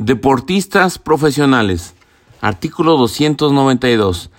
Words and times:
Deportistas 0.00 0.98
profesionales. 0.98 1.94
Artículo 2.40 2.96
292. 2.96 4.30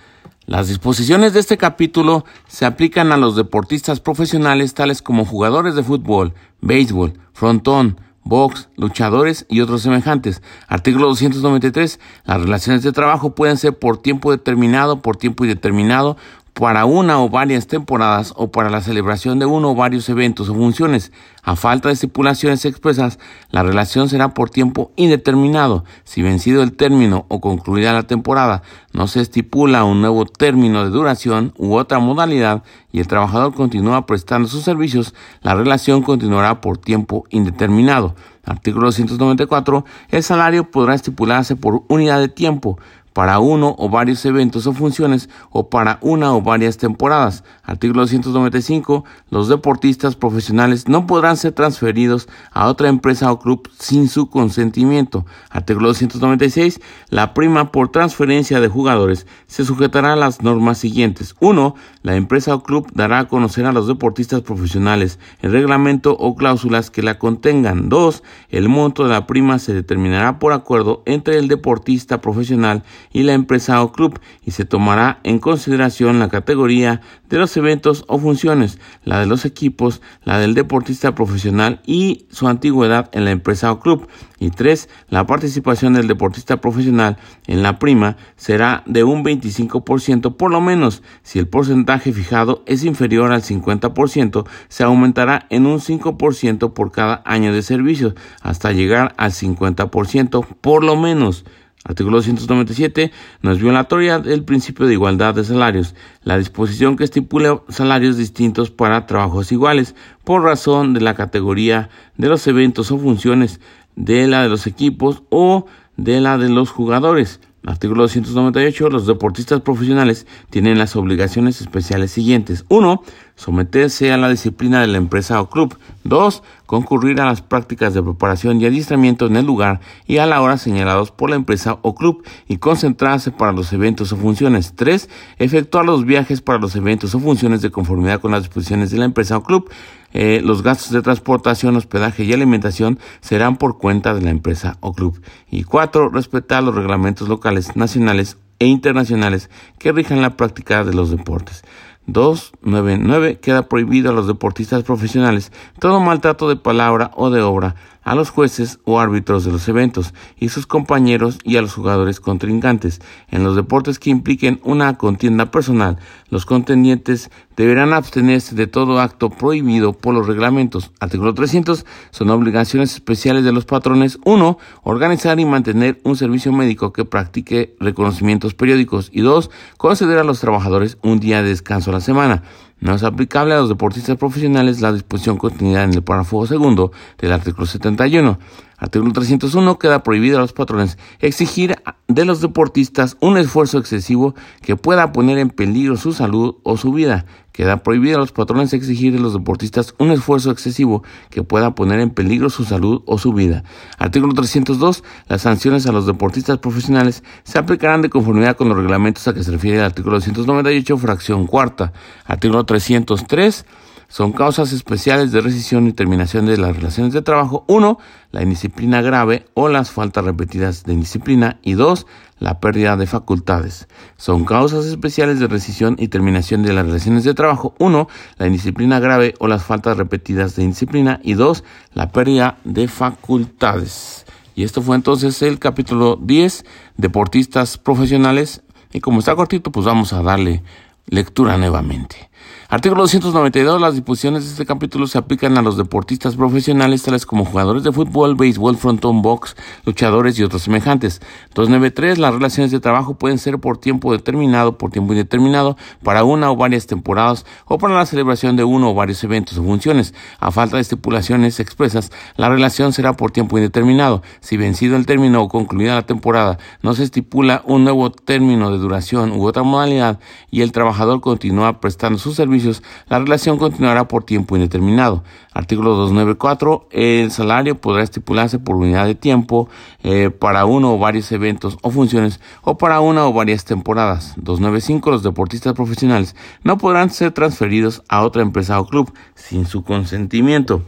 Las 0.44 0.66
disposiciones 0.66 1.34
de 1.34 1.38
este 1.38 1.56
capítulo 1.56 2.24
se 2.48 2.66
aplican 2.66 3.12
a 3.12 3.16
los 3.16 3.36
deportistas 3.36 4.00
profesionales 4.00 4.74
tales 4.74 5.02
como 5.02 5.24
jugadores 5.24 5.76
de 5.76 5.84
fútbol, 5.84 6.34
béisbol, 6.60 7.12
frontón, 7.32 8.00
box, 8.24 8.70
luchadores 8.76 9.46
y 9.48 9.60
otros 9.60 9.82
semejantes. 9.82 10.42
Artículo 10.66 11.06
293. 11.06 12.00
Las 12.24 12.40
relaciones 12.40 12.82
de 12.82 12.90
trabajo 12.90 13.36
pueden 13.36 13.56
ser 13.56 13.78
por 13.78 13.98
tiempo 13.98 14.32
determinado, 14.32 15.00
por 15.00 15.16
tiempo 15.16 15.44
indeterminado, 15.44 16.16
para 16.54 16.84
una 16.84 17.20
o 17.20 17.30
varias 17.30 17.66
temporadas 17.66 18.34
o 18.36 18.50
para 18.50 18.68
la 18.68 18.82
celebración 18.82 19.38
de 19.38 19.46
uno 19.46 19.70
o 19.70 19.74
varios 19.74 20.08
eventos 20.08 20.48
o 20.48 20.54
funciones. 20.54 21.12
A 21.42 21.56
falta 21.56 21.88
de 21.88 21.94
estipulaciones 21.94 22.64
expresas, 22.64 23.18
la 23.50 23.62
relación 23.62 24.08
será 24.08 24.34
por 24.34 24.50
tiempo 24.50 24.92
indeterminado. 24.96 25.84
Si 26.04 26.22
vencido 26.22 26.62
el 26.62 26.72
término 26.72 27.24
o 27.28 27.40
concluida 27.40 27.92
la 27.92 28.02
temporada, 28.04 28.62
no 28.92 29.08
se 29.08 29.20
estipula 29.20 29.84
un 29.84 30.02
nuevo 30.02 30.26
término 30.26 30.84
de 30.84 30.90
duración 30.90 31.54
u 31.56 31.74
otra 31.74 31.98
modalidad 31.98 32.62
y 32.92 33.00
el 33.00 33.08
trabajador 33.08 33.54
continúa 33.54 34.04
prestando 34.04 34.46
sus 34.46 34.62
servicios, 34.62 35.14
la 35.40 35.54
relación 35.54 36.02
continuará 36.02 36.60
por 36.60 36.76
tiempo 36.76 37.24
indeterminado. 37.30 38.14
Artículo 38.44 38.86
294. 38.86 39.84
El 40.10 40.22
salario 40.22 40.70
podrá 40.70 40.94
estipularse 40.94 41.56
por 41.56 41.84
unidad 41.88 42.18
de 42.18 42.28
tiempo 42.28 42.78
para 43.12 43.38
uno 43.38 43.74
o 43.78 43.88
varios 43.88 44.24
eventos 44.24 44.66
o 44.66 44.72
funciones 44.72 45.28
o 45.50 45.68
para 45.68 45.98
una 46.00 46.34
o 46.34 46.42
varias 46.42 46.76
temporadas. 46.76 47.44
Artículo 47.62 48.02
295. 48.02 49.04
Los 49.30 49.48
deportistas 49.48 50.16
profesionales 50.16 50.88
no 50.88 51.06
podrán 51.06 51.36
ser 51.36 51.52
transferidos 51.52 52.28
a 52.50 52.68
otra 52.68 52.88
empresa 52.88 53.30
o 53.30 53.38
club 53.38 53.68
sin 53.78 54.08
su 54.08 54.28
consentimiento. 54.28 55.26
Artículo 55.50 55.88
296. 55.88 56.80
La 57.08 57.34
prima 57.34 57.70
por 57.72 57.90
transferencia 57.90 58.60
de 58.60 58.68
jugadores 58.68 59.26
se 59.46 59.64
sujetará 59.64 60.14
a 60.14 60.16
las 60.16 60.42
normas 60.42 60.78
siguientes. 60.78 61.34
1. 61.40 61.74
La 62.02 62.16
empresa 62.16 62.54
o 62.54 62.62
club 62.62 62.86
dará 62.94 63.20
a 63.20 63.28
conocer 63.28 63.66
a 63.66 63.72
los 63.72 63.86
deportistas 63.86 64.42
profesionales 64.42 65.18
el 65.40 65.52
reglamento 65.52 66.16
o 66.18 66.34
cláusulas 66.34 66.90
que 66.90 67.02
la 67.02 67.18
contengan. 67.18 67.88
2. 67.88 68.22
El 68.48 68.68
monto 68.68 69.04
de 69.04 69.10
la 69.10 69.26
prima 69.26 69.58
se 69.58 69.74
determinará 69.74 70.38
por 70.38 70.52
acuerdo 70.52 71.02
entre 71.06 71.38
el 71.38 71.48
deportista 71.48 72.20
profesional 72.20 72.82
y 73.12 73.22
la 73.22 73.34
empresa 73.34 73.82
o 73.82 73.92
club 73.92 74.18
y 74.44 74.52
se 74.52 74.64
tomará 74.64 75.20
en 75.22 75.38
consideración 75.38 76.18
la 76.18 76.28
categoría 76.28 77.00
de 77.28 77.38
los 77.38 77.56
eventos 77.56 78.04
o 78.08 78.18
funciones, 78.18 78.78
la 79.04 79.20
de 79.20 79.26
los 79.26 79.44
equipos, 79.44 80.02
la 80.24 80.38
del 80.38 80.54
deportista 80.54 81.14
profesional 81.14 81.80
y 81.86 82.26
su 82.30 82.48
antigüedad 82.48 83.08
en 83.12 83.24
la 83.24 83.30
empresa 83.30 83.72
o 83.72 83.80
club. 83.80 84.08
Y 84.38 84.50
tres, 84.50 84.88
la 85.08 85.26
participación 85.26 85.94
del 85.94 86.08
deportista 86.08 86.60
profesional 86.60 87.16
en 87.46 87.62
la 87.62 87.78
prima 87.78 88.16
será 88.36 88.82
de 88.86 89.04
un 89.04 89.24
25% 89.24 90.36
por 90.36 90.50
lo 90.50 90.60
menos. 90.60 91.02
Si 91.22 91.38
el 91.38 91.46
porcentaje 91.46 92.12
fijado 92.12 92.62
es 92.66 92.84
inferior 92.84 93.32
al 93.32 93.42
50%, 93.42 94.46
se 94.68 94.82
aumentará 94.82 95.46
en 95.48 95.66
un 95.66 95.78
5% 95.78 96.72
por 96.72 96.90
cada 96.90 97.22
año 97.24 97.52
de 97.52 97.62
servicio 97.62 98.14
hasta 98.40 98.72
llegar 98.72 99.14
al 99.16 99.30
50% 99.30 100.44
por 100.60 100.84
lo 100.84 100.96
menos. 100.96 101.44
Artículo 101.84 102.18
297. 102.18 103.10
No 103.42 103.50
es 103.50 103.58
violatoria 103.58 104.20
del 104.20 104.44
principio 104.44 104.86
de 104.86 104.92
igualdad 104.92 105.34
de 105.34 105.42
salarios. 105.42 105.94
La 106.22 106.38
disposición 106.38 106.96
que 106.96 107.04
estipula 107.04 107.60
salarios 107.68 108.16
distintos 108.16 108.70
para 108.70 109.06
trabajos 109.06 109.50
iguales 109.50 109.96
por 110.22 110.44
razón 110.44 110.94
de 110.94 111.00
la 111.00 111.14
categoría 111.14 111.90
de 112.16 112.28
los 112.28 112.46
eventos 112.46 112.92
o 112.92 112.98
funciones, 112.98 113.60
de 113.96 114.28
la 114.28 114.42
de 114.42 114.48
los 114.48 114.68
equipos 114.68 115.22
o 115.28 115.66
de 115.96 116.20
la 116.20 116.38
de 116.38 116.50
los 116.50 116.70
jugadores. 116.70 117.40
Artículo 117.64 118.02
298. 118.02 118.90
Los 118.90 119.06
deportistas 119.06 119.60
profesionales 119.60 120.26
tienen 120.50 120.78
las 120.78 120.96
obligaciones 120.96 121.60
especiales 121.60 122.10
siguientes. 122.10 122.64
1. 122.68 123.02
Someterse 123.36 124.10
a 124.10 124.16
la 124.16 124.28
disciplina 124.28 124.80
de 124.80 124.88
la 124.88 124.98
empresa 124.98 125.40
o 125.40 125.48
club. 125.48 125.78
2. 126.02 126.42
Concurrir 126.66 127.20
a 127.20 127.26
las 127.26 127.40
prácticas 127.40 127.94
de 127.94 128.02
preparación 128.02 128.60
y 128.60 128.66
adiestramiento 128.66 129.26
en 129.26 129.36
el 129.36 129.46
lugar 129.46 129.80
y 130.06 130.18
a 130.18 130.26
la 130.26 130.40
hora 130.40 130.58
señalados 130.58 131.12
por 131.12 131.30
la 131.30 131.36
empresa 131.36 131.78
o 131.82 131.94
club 131.94 132.24
y 132.48 132.56
concentrarse 132.56 133.30
para 133.30 133.52
los 133.52 133.72
eventos 133.72 134.12
o 134.12 134.16
funciones. 134.16 134.74
3. 134.74 135.08
Efectuar 135.38 135.84
los 135.84 136.04
viajes 136.04 136.40
para 136.40 136.58
los 136.58 136.74
eventos 136.74 137.14
o 137.14 137.20
funciones 137.20 137.62
de 137.62 137.70
conformidad 137.70 138.20
con 138.20 138.32
las 138.32 138.42
disposiciones 138.42 138.90
de 138.90 138.98
la 138.98 139.04
empresa 139.04 139.36
o 139.36 139.44
club. 139.44 139.70
Eh, 140.12 140.40
los 140.44 140.62
gastos 140.62 140.92
de 140.92 141.02
transportación, 141.02 141.76
hospedaje 141.76 142.24
y 142.24 142.32
alimentación 142.32 142.98
serán 143.20 143.56
por 143.56 143.78
cuenta 143.78 144.14
de 144.14 144.22
la 144.22 144.30
empresa 144.30 144.76
o 144.80 144.92
club. 144.92 145.20
Y 145.50 145.64
cuatro, 145.64 146.08
respetar 146.08 146.62
los 146.62 146.74
reglamentos 146.74 147.28
locales, 147.28 147.76
nacionales 147.76 148.36
e 148.58 148.66
internacionales 148.66 149.50
que 149.78 149.92
rijan 149.92 150.22
la 150.22 150.36
práctica 150.36 150.84
de 150.84 150.94
los 150.94 151.10
deportes. 151.10 151.64
299 152.06 153.38
queda 153.38 153.68
prohibido 153.68 154.10
a 154.10 154.12
los 154.12 154.26
deportistas 154.26 154.82
profesionales 154.82 155.52
todo 155.78 156.00
maltrato 156.00 156.48
de 156.48 156.56
palabra 156.56 157.12
o 157.14 157.30
de 157.30 157.42
obra 157.42 157.76
a 158.02 158.14
los 158.14 158.30
jueces 158.30 158.78
o 158.84 159.00
árbitros 159.00 159.44
de 159.44 159.52
los 159.52 159.68
eventos 159.68 160.14
y 160.38 160.48
sus 160.48 160.66
compañeros 160.66 161.38
y 161.44 161.56
a 161.56 161.62
los 161.62 161.74
jugadores 161.74 162.20
contrincantes. 162.20 163.00
En 163.28 163.44
los 163.44 163.56
deportes 163.56 163.98
que 163.98 164.10
impliquen 164.10 164.60
una 164.64 164.98
contienda 164.98 165.50
personal, 165.50 165.98
los 166.28 166.46
contendientes 166.46 167.30
deberán 167.56 167.92
abstenerse 167.92 168.54
de 168.54 168.66
todo 168.66 169.00
acto 169.00 169.30
prohibido 169.30 169.92
por 169.92 170.14
los 170.14 170.26
reglamentos. 170.26 170.90
Artículo 171.00 171.34
300 171.34 171.84
son 172.10 172.30
obligaciones 172.30 172.94
especiales 172.94 173.44
de 173.44 173.52
los 173.52 173.64
patrones. 173.64 174.18
1. 174.24 174.58
Organizar 174.82 175.38
y 175.38 175.44
mantener 175.44 176.00
un 176.04 176.16
servicio 176.16 176.52
médico 176.52 176.92
que 176.92 177.04
practique 177.04 177.76
reconocimientos 177.78 178.54
periódicos. 178.54 179.10
Y 179.12 179.20
2. 179.20 179.50
Conceder 179.76 180.18
a 180.18 180.24
los 180.24 180.40
trabajadores 180.40 180.98
un 181.02 181.20
día 181.20 181.42
de 181.42 181.50
descanso 181.50 181.90
a 181.90 181.94
la 181.94 182.00
semana. 182.00 182.42
No 182.82 182.96
es 182.96 183.04
aplicable 183.04 183.54
a 183.54 183.58
los 183.58 183.68
deportistas 183.68 184.16
profesionales 184.16 184.80
la 184.80 184.92
disposición 184.92 185.38
contenida 185.38 185.84
en 185.84 185.94
el 185.94 186.02
párrafo 186.02 186.44
segundo 186.48 186.90
del 187.16 187.30
artículo 187.30 187.64
71. 187.64 188.40
Artículo 188.76 189.12
301 189.12 189.78
queda 189.78 190.02
prohibido 190.02 190.38
a 190.38 190.40
los 190.40 190.52
patrones 190.52 190.98
exigir 191.20 191.76
de 192.08 192.24
los 192.24 192.40
deportistas 192.40 193.16
un 193.20 193.38
esfuerzo 193.38 193.78
excesivo 193.78 194.34
que 194.62 194.74
pueda 194.74 195.12
poner 195.12 195.38
en 195.38 195.50
peligro 195.50 195.96
su 195.96 196.12
salud 196.12 196.56
o 196.64 196.76
su 196.76 196.92
vida. 196.92 197.24
Queda 197.52 197.82
prohibido 197.82 198.16
a 198.16 198.20
los 198.20 198.32
patrones 198.32 198.72
exigir 198.72 199.12
de 199.12 199.18
los 199.18 199.34
deportistas 199.34 199.94
un 199.98 200.10
esfuerzo 200.10 200.50
excesivo 200.50 201.02
que 201.30 201.42
pueda 201.42 201.74
poner 201.74 202.00
en 202.00 202.10
peligro 202.10 202.50
su 202.50 202.64
salud 202.64 203.02
o 203.06 203.18
su 203.18 203.32
vida. 203.32 203.62
Artículo 203.98 204.32
302. 204.32 205.04
Las 205.28 205.42
sanciones 205.42 205.86
a 205.86 205.92
los 205.92 206.06
deportistas 206.06 206.58
profesionales 206.58 207.22
se 207.44 207.58
aplicarán 207.58 208.02
de 208.02 208.10
conformidad 208.10 208.56
con 208.56 208.68
los 208.68 208.76
reglamentos 208.76 209.28
a 209.28 209.34
que 209.34 209.44
se 209.44 209.50
refiere 209.50 209.78
el 209.78 209.84
artículo 209.84 210.16
298, 210.16 210.96
fracción 210.96 211.46
cuarta. 211.46 211.92
Artículo 212.24 212.64
303 212.64 213.66
son 214.12 214.32
causas 214.32 214.74
especiales 214.74 215.32
de 215.32 215.40
rescisión 215.40 215.88
y 215.88 215.94
terminación 215.94 216.44
de 216.44 216.58
las 216.58 216.76
relaciones 216.76 217.14
de 217.14 217.22
trabajo. 217.22 217.64
Uno, 217.66 217.98
la 218.30 218.42
indisciplina 218.42 219.00
grave 219.00 219.46
o 219.54 219.70
las 219.70 219.90
faltas 219.90 220.22
repetidas 220.22 220.84
de 220.84 220.92
indisciplina. 220.92 221.60
Y 221.62 221.72
dos, 221.72 222.06
la 222.38 222.60
pérdida 222.60 222.98
de 222.98 223.06
facultades. 223.06 223.88
Son 224.18 224.44
causas 224.44 224.84
especiales 224.84 225.40
de 225.40 225.46
rescisión 225.46 225.96
y 225.98 226.08
terminación 226.08 226.62
de 226.62 226.74
las 226.74 226.84
relaciones 226.84 227.24
de 227.24 227.32
trabajo. 227.32 227.74
Uno, 227.78 228.06
la 228.36 228.46
indisciplina 228.46 229.00
grave 229.00 229.34
o 229.38 229.48
las 229.48 229.64
faltas 229.64 229.96
repetidas 229.96 230.56
de 230.56 230.64
indisciplina. 230.64 231.18
Y 231.22 231.32
dos, 231.32 231.64
la 231.94 232.10
pérdida 232.10 232.58
de 232.64 232.88
facultades. 232.88 234.26
Y 234.54 234.64
esto 234.64 234.82
fue 234.82 234.94
entonces 234.96 235.40
el 235.40 235.58
capítulo 235.58 236.18
10, 236.20 236.66
deportistas 236.98 237.78
profesionales. 237.78 238.60
Y 238.92 239.00
como 239.00 239.20
está 239.20 239.34
cortito, 239.34 239.72
pues 239.72 239.86
vamos 239.86 240.12
a 240.12 240.20
darle 240.20 240.62
lectura 241.06 241.56
nuevamente. 241.56 242.30
Artículo 242.68 243.02
292. 243.02 243.80
Las 243.80 243.94
disposiciones 243.94 244.44
de 244.44 244.50
este 244.50 244.64
capítulo 244.64 245.06
se 245.06 245.18
aplican 245.18 245.58
a 245.58 245.62
los 245.62 245.76
deportistas 245.76 246.36
profesionales 246.36 247.02
tales 247.02 247.26
como 247.26 247.44
jugadores 247.44 247.82
de 247.82 247.92
fútbol, 247.92 248.34
béisbol, 248.34 248.76
frontón, 248.76 249.20
box, 249.20 249.56
luchadores 249.84 250.38
y 250.38 250.42
otros 250.42 250.62
semejantes. 250.62 251.20
293. 251.54 252.18
Las 252.18 252.32
relaciones 252.32 252.70
de 252.70 252.80
trabajo 252.80 253.14
pueden 253.14 253.38
ser 253.38 253.58
por 253.58 253.78
tiempo 253.78 254.12
determinado, 254.12 254.78
por 254.78 254.90
tiempo 254.90 255.12
indeterminado, 255.12 255.76
para 256.02 256.24
una 256.24 256.50
o 256.50 256.56
varias 256.56 256.86
temporadas 256.86 257.44
o 257.66 257.78
para 257.78 257.94
la 257.94 258.06
celebración 258.06 258.56
de 258.56 258.64
uno 258.64 258.90
o 258.90 258.94
varios 258.94 259.22
eventos 259.22 259.58
o 259.58 259.62
funciones. 259.62 260.14
A 260.40 260.50
falta 260.50 260.76
de 260.76 260.82
estipulaciones 260.82 261.60
expresas, 261.60 262.10
la 262.36 262.48
relación 262.48 262.92
será 262.92 263.12
por 263.14 263.32
tiempo 263.32 263.58
indeterminado. 263.58 264.22
Si 264.40 264.56
vencido 264.56 264.96
el 264.96 265.06
término 265.06 265.42
o 265.42 265.48
concluida 265.48 265.94
la 265.94 266.06
temporada, 266.06 266.58
no 266.82 266.94
se 266.94 267.04
estipula 267.04 267.62
un 267.66 267.84
nuevo 267.84 268.10
término 268.10 268.70
de 268.70 268.78
duración 268.78 269.32
u 269.32 269.46
otra 269.46 269.62
modalidad 269.62 270.18
y 270.50 270.62
el 270.62 270.72
trabajador 270.72 271.20
continúa 271.20 271.80
prestando 271.80 272.18
sus 272.18 272.31
servicios 272.36 272.82
la 273.08 273.18
relación 273.18 273.58
continuará 273.58 274.08
por 274.08 274.24
tiempo 274.24 274.56
indeterminado. 274.56 275.24
Artículo 275.52 275.94
294. 275.94 276.88
El 276.90 277.30
salario 277.30 277.80
podrá 277.80 278.02
estipularse 278.02 278.58
por 278.58 278.76
unidad 278.76 279.06
de 279.06 279.14
tiempo 279.14 279.68
eh, 280.02 280.30
para 280.30 280.64
uno 280.64 280.94
o 280.94 280.98
varios 280.98 281.30
eventos 281.32 281.78
o 281.82 281.90
funciones 281.90 282.40
o 282.62 282.78
para 282.78 283.00
una 283.00 283.26
o 283.26 283.32
varias 283.32 283.64
temporadas. 283.64 284.34
295. 284.36 285.10
Los 285.10 285.22
deportistas 285.22 285.74
profesionales 285.74 286.34
no 286.62 286.78
podrán 286.78 287.10
ser 287.10 287.32
transferidos 287.32 288.02
a 288.08 288.22
otra 288.22 288.42
empresa 288.42 288.80
o 288.80 288.86
club 288.86 289.12
sin 289.34 289.66
su 289.66 289.84
consentimiento. 289.84 290.82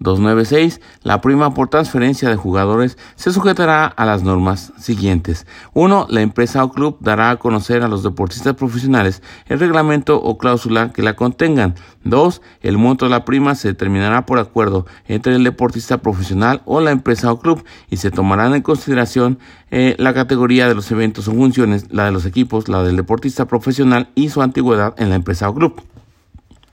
296. 0.00 0.80
La 1.02 1.20
prima 1.20 1.54
por 1.54 1.68
transferencia 1.68 2.28
de 2.28 2.36
jugadores 2.36 2.98
se 3.14 3.32
sujetará 3.32 3.86
a 3.86 4.04
las 4.04 4.22
normas 4.22 4.72
siguientes. 4.78 5.46
1. 5.74 6.06
La 6.10 6.20
empresa 6.20 6.64
o 6.64 6.72
club 6.72 6.98
dará 7.00 7.30
a 7.30 7.36
conocer 7.36 7.82
a 7.82 7.88
los 7.88 8.02
deportistas 8.02 8.54
profesionales 8.54 9.22
el 9.46 9.58
reglamento 9.58 10.20
o 10.20 10.38
cláusula 10.38 10.92
que 10.92 11.02
la 11.02 11.16
contengan. 11.16 11.74
2. 12.04 12.42
El 12.60 12.78
monto 12.78 13.06
de 13.06 13.10
la 13.10 13.24
prima 13.24 13.54
se 13.54 13.68
determinará 13.68 14.26
por 14.26 14.38
acuerdo 14.38 14.86
entre 15.08 15.34
el 15.34 15.44
deportista 15.44 15.98
profesional 15.98 16.62
o 16.64 16.80
la 16.80 16.90
empresa 16.90 17.32
o 17.32 17.40
club 17.40 17.64
y 17.90 17.96
se 17.96 18.10
tomarán 18.10 18.54
en 18.54 18.62
consideración 18.62 19.38
eh, 19.70 19.96
la 19.98 20.14
categoría 20.14 20.68
de 20.68 20.74
los 20.74 20.90
eventos 20.92 21.28
o 21.28 21.32
funciones, 21.32 21.86
la 21.90 22.04
de 22.04 22.12
los 22.12 22.26
equipos, 22.26 22.68
la 22.68 22.82
del 22.82 22.96
deportista 22.96 23.46
profesional 23.46 24.08
y 24.14 24.28
su 24.28 24.42
antigüedad 24.42 24.94
en 24.98 25.08
la 25.08 25.16
empresa 25.16 25.48
o 25.48 25.54
club. 25.54 25.82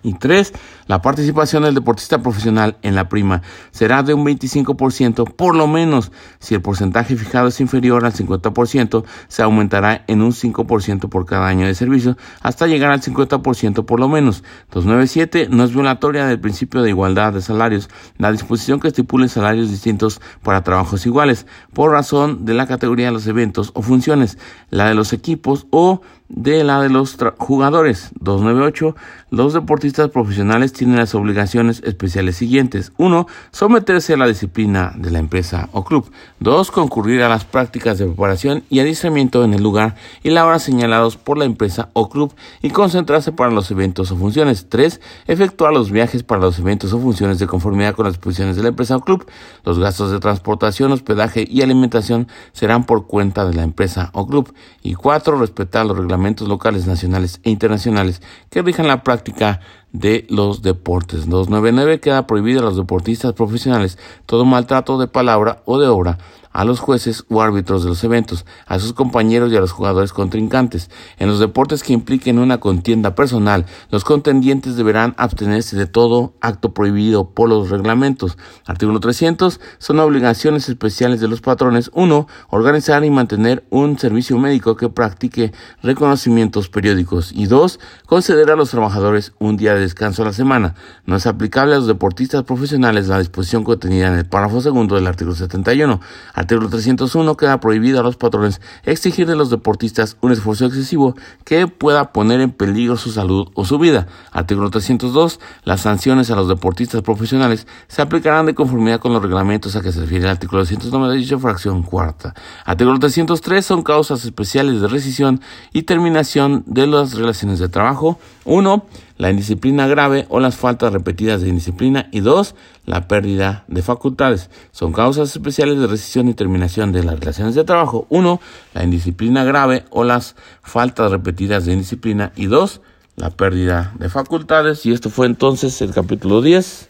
Y 0.03 0.13
tres, 0.13 0.53
la 0.87 1.01
participación 1.01 1.63
del 1.63 1.75
deportista 1.75 2.21
profesional 2.21 2.77
en 2.81 2.93
la 2.93 3.07
prima 3.07 3.41
será 3.71 4.03
de 4.03 4.13
un 4.13 4.25
25% 4.25 5.33
por 5.33 5.55
lo 5.55 5.65
menos. 5.67 6.11
Si 6.39 6.53
el 6.53 6.61
porcentaje 6.61 7.15
fijado 7.15 7.47
es 7.47 7.61
inferior 7.61 8.05
al 8.05 8.13
50%, 8.13 9.05
se 9.29 9.41
aumentará 9.41 10.03
en 10.07 10.21
un 10.21 10.33
5% 10.33 11.09
por 11.09 11.25
cada 11.25 11.47
año 11.47 11.65
de 11.65 11.73
servicio 11.73 12.17
hasta 12.41 12.67
llegar 12.67 12.91
al 12.91 13.01
50% 13.01 13.85
por 13.85 13.99
lo 13.99 14.09
menos. 14.09 14.43
297 14.71 15.47
no 15.49 15.63
es 15.63 15.73
violatoria 15.73 16.25
del 16.25 16.39
principio 16.39 16.81
de 16.81 16.89
igualdad 16.89 17.33
de 17.33 17.41
salarios, 17.41 17.89
la 18.17 18.31
disposición 18.31 18.79
que 18.79 18.89
estipule 18.89 19.29
salarios 19.29 19.69
distintos 19.69 20.19
para 20.41 20.63
trabajos 20.63 21.05
iguales 21.05 21.47
por 21.73 21.91
razón 21.91 22.45
de 22.45 22.53
la 22.53 22.67
categoría 22.67 23.07
de 23.07 23.13
los 23.13 23.27
eventos 23.27 23.71
o 23.73 23.81
funciones, 23.81 24.37
la 24.69 24.87
de 24.87 24.95
los 24.95 25.13
equipos 25.13 25.65
o 25.69 26.01
de 26.29 26.63
la 26.63 26.81
de 26.81 26.89
los 26.89 27.17
jugadores. 27.37 28.11
298. 28.19 28.95
Los 29.29 29.53
deportistas 29.53 29.92
profesionales 29.93 30.73
tienen 30.73 30.97
las 30.97 31.15
obligaciones 31.15 31.81
especiales 31.85 32.35
siguientes. 32.37 32.91
1. 32.97 33.27
Someterse 33.51 34.13
a 34.13 34.17
la 34.17 34.27
disciplina 34.27 34.93
de 34.95 35.11
la 35.11 35.19
empresa 35.19 35.69
o 35.71 35.83
club. 35.83 36.11
2. 36.39 36.71
Concurrir 36.71 37.21
a 37.21 37.29
las 37.29 37.45
prácticas 37.45 37.97
de 37.97 38.05
preparación 38.05 38.63
y 38.69 38.79
adiestramiento 38.79 39.43
en 39.43 39.53
el 39.53 39.63
lugar 39.63 39.95
y 40.23 40.31
la 40.31 40.45
hora 40.45 40.59
señalados 40.59 41.17
por 41.17 41.37
la 41.37 41.45
empresa 41.45 41.89
o 41.93 42.09
club 42.09 42.33
y 42.61 42.71
concentrarse 42.71 43.31
para 43.31 43.51
los 43.51 43.69
eventos 43.71 44.11
o 44.11 44.17
funciones. 44.17 44.67
3. 44.69 44.99
Efectuar 45.27 45.73
los 45.73 45.91
viajes 45.91 46.23
para 46.23 46.41
los 46.41 46.59
eventos 46.59 46.91
o 46.93 46.99
funciones 46.99 47.39
de 47.39 47.47
conformidad 47.47 47.95
con 47.95 48.05
las 48.05 48.15
disposiciones 48.15 48.55
de 48.55 48.63
la 48.63 48.69
empresa 48.69 48.97
o 48.97 49.01
club. 49.01 49.25
Los 49.63 49.79
gastos 49.79 50.11
de 50.11 50.19
transportación, 50.19 50.91
hospedaje 50.91 51.47
y 51.49 51.61
alimentación 51.61 52.27
serán 52.51 52.85
por 52.85 53.07
cuenta 53.07 53.45
de 53.45 53.53
la 53.53 53.63
empresa 53.63 54.09
o 54.13 54.27
club. 54.27 54.53
Y 54.81 54.95
4. 54.95 55.37
Respetar 55.37 55.85
los 55.85 55.97
reglamentos 55.97 56.47
locales, 56.47 56.87
nacionales 56.87 57.39
e 57.43 57.49
internacionales 57.49 58.21
que 58.49 58.61
rijan 58.61 58.87
la 58.87 59.03
práctica 59.03 59.61
de 59.93 60.25
los 60.29 60.61
deportes. 60.61 61.29
299 61.29 62.01
queda 62.01 62.27
prohibido 62.27 62.59
a 62.59 62.63
los 62.63 62.75
deportistas 62.75 63.33
profesionales 63.33 63.97
todo 64.25 64.43
maltrato 64.43 64.97
de 64.97 65.07
palabra 65.07 65.61
o 65.65 65.79
de 65.79 65.87
obra 65.87 66.17
a 66.53 66.63
los 66.63 66.79
jueces 66.79 67.25
o 67.29 67.41
árbitros 67.41 67.83
de 67.83 67.89
los 67.89 68.03
eventos, 68.03 68.45
a 68.65 68.79
sus 68.79 68.93
compañeros 68.93 69.51
y 69.51 69.57
a 69.57 69.59
los 69.59 69.71
jugadores 69.71 70.13
contrincantes. 70.13 70.89
En 71.17 71.27
los 71.27 71.39
deportes 71.39 71.83
que 71.83 71.93
impliquen 71.93 72.39
una 72.39 72.59
contienda 72.59 73.15
personal, 73.15 73.65
los 73.89 74.03
contendientes 74.03 74.75
deberán 74.75 75.15
abstenerse 75.17 75.75
de 75.75 75.87
todo 75.87 76.33
acto 76.39 76.73
prohibido 76.73 77.31
por 77.31 77.49
los 77.49 77.69
reglamentos. 77.69 78.37
Artículo 78.65 78.99
300. 78.99 79.59
Son 79.79 79.99
obligaciones 79.99 80.69
especiales 80.69 81.19
de 81.19 81.27
los 81.27 81.41
patrones. 81.41 81.89
1. 81.93 82.27
Organizar 82.49 83.03
y 83.03 83.09
mantener 83.09 83.65
un 83.69 83.97
servicio 83.97 84.37
médico 84.37 84.75
que 84.75 84.89
practique 84.89 85.51
reconocimientos 85.81 86.69
periódicos. 86.69 87.31
Y 87.33 87.47
2. 87.47 87.79
Conceder 88.05 88.51
a 88.51 88.55
los 88.55 88.69
trabajadores 88.69 89.33
un 89.39 89.57
día 89.57 89.73
de 89.73 89.81
descanso 89.81 90.21
a 90.21 90.25
la 90.25 90.33
semana. 90.33 90.75
No 91.05 91.15
es 91.15 91.25
aplicable 91.25 91.73
a 91.73 91.77
los 91.77 91.87
deportistas 91.87 92.43
profesionales 92.43 93.07
la 93.07 93.19
disposición 93.19 93.63
contenida 93.63 94.07
en 94.07 94.15
el 94.15 94.25
párrafo 94.25 94.61
segundo 94.61 94.95
del 94.95 95.07
artículo 95.07 95.35
71. 95.35 95.99
Artículo 96.43 96.67
301 96.67 97.37
queda 97.37 97.61
prohibido 97.61 98.01
a 98.01 98.03
los 98.03 98.17
patrones 98.17 98.59
exigir 98.83 99.25
de 99.25 99.37
los 99.37 99.49
deportistas 99.49 100.17
un 100.19 100.33
esfuerzo 100.33 100.65
excesivo 100.65 101.15
que 101.45 101.67
pueda 101.67 102.11
poner 102.11 102.41
en 102.41 102.51
peligro 102.51 102.97
su 102.97 103.13
salud 103.13 103.47
o 103.53 103.63
su 103.63 103.79
vida. 103.79 104.07
Artículo 104.29 104.69
302. 104.69 105.39
Las 105.63 105.79
sanciones 105.79 106.31
a 106.31 106.35
los 106.35 106.49
deportistas 106.49 107.01
profesionales 107.01 107.65
se 107.87 108.01
aplicarán 108.01 108.45
de 108.45 108.55
conformidad 108.55 108.99
con 108.99 109.13
los 109.13 109.23
reglamentos 109.23 109.77
a 109.77 109.81
que 109.81 109.93
se 109.93 110.01
refiere 110.01 110.25
el 110.25 110.31
artículo 110.31 110.63
298, 110.63 111.39
fracción 111.39 111.81
cuarta. 111.81 112.33
Artículo 112.65 112.99
303 112.99 113.65
son 113.65 113.81
causas 113.81 114.25
especiales 114.25 114.81
de 114.81 114.89
rescisión 114.89 115.39
y 115.71 115.83
terminación 115.83 116.63
de 116.65 116.87
las 116.87 117.13
relaciones 117.13 117.59
de 117.59 117.69
trabajo. 117.69 118.19
1 118.43 118.85
la 119.17 119.29
indisciplina 119.29 119.87
grave 119.87 120.25
o 120.29 120.39
las 120.39 120.55
faltas 120.55 120.91
repetidas 120.91 121.41
de 121.41 121.49
indisciplina 121.49 122.09
y 122.11 122.21
dos, 122.21 122.55
la 122.85 123.07
pérdida 123.07 123.63
de 123.67 123.81
facultades. 123.81 124.49
Son 124.71 124.91
causas 124.91 125.31
especiales 125.31 125.79
de 125.79 125.87
rescisión 125.87 126.27
y 126.27 126.33
terminación 126.33 126.91
de 126.91 127.03
las 127.03 127.19
relaciones 127.19 127.55
de 127.55 127.63
trabajo. 127.63 128.07
Uno, 128.09 128.41
la 128.73 128.83
indisciplina 128.83 129.43
grave 129.43 129.85
o 129.89 130.03
las 130.03 130.35
faltas 130.61 131.11
repetidas 131.11 131.65
de 131.65 131.73
indisciplina 131.73 132.31
y 132.35 132.47
dos, 132.47 132.81
la 133.15 133.29
pérdida 133.29 133.93
de 133.99 134.09
facultades. 134.09 134.85
Y 134.85 134.91
esto 134.91 135.09
fue 135.09 135.27
entonces 135.27 135.81
el 135.81 135.93
capítulo 135.93 136.41
10, 136.41 136.89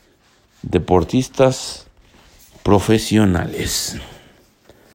deportistas 0.64 1.88
profesionales. 2.64 4.00